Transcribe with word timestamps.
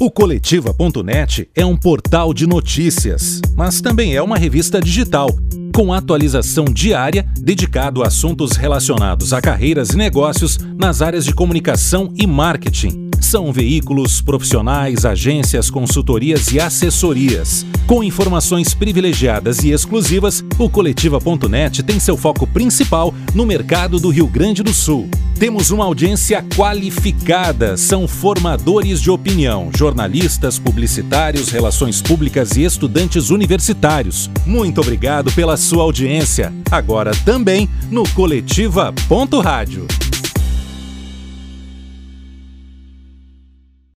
O 0.00 0.12
Coletiva.net 0.12 1.50
é 1.56 1.66
um 1.66 1.76
portal 1.76 2.32
de 2.32 2.46
notícias, 2.46 3.40
mas 3.56 3.80
também 3.80 4.14
é 4.14 4.22
uma 4.22 4.38
revista 4.38 4.80
digital, 4.80 5.28
com 5.74 5.92
atualização 5.92 6.66
diária 6.66 7.26
dedicado 7.36 8.04
a 8.04 8.06
assuntos 8.06 8.52
relacionados 8.52 9.32
a 9.32 9.40
carreiras 9.40 9.90
e 9.90 9.96
negócios 9.96 10.56
nas 10.76 11.02
áreas 11.02 11.24
de 11.24 11.34
comunicação 11.34 12.12
e 12.14 12.28
marketing. 12.28 13.07
São 13.20 13.52
veículos 13.52 14.20
profissionais, 14.20 15.04
agências, 15.04 15.70
consultorias 15.70 16.48
e 16.52 16.60
assessorias. 16.60 17.66
Com 17.86 18.02
informações 18.02 18.74
privilegiadas 18.74 19.60
e 19.60 19.70
exclusivas, 19.70 20.44
o 20.58 20.68
Coletiva.net 20.68 21.82
tem 21.82 21.98
seu 21.98 22.16
foco 22.16 22.46
principal 22.46 23.14
no 23.34 23.44
mercado 23.46 23.98
do 23.98 24.10
Rio 24.10 24.26
Grande 24.26 24.62
do 24.62 24.72
Sul. 24.72 25.08
Temos 25.38 25.70
uma 25.70 25.84
audiência 25.84 26.44
qualificada, 26.56 27.76
são 27.76 28.08
formadores 28.08 29.00
de 29.00 29.10
opinião, 29.10 29.70
jornalistas, 29.76 30.58
publicitários, 30.58 31.48
relações 31.48 32.02
públicas 32.02 32.56
e 32.56 32.64
estudantes 32.64 33.30
universitários. 33.30 34.28
Muito 34.44 34.80
obrigado 34.80 35.30
pela 35.32 35.56
sua 35.56 35.84
audiência. 35.84 36.52
Agora 36.70 37.12
também 37.24 37.68
no 37.90 38.08
coletiva.rádio. 38.10 39.86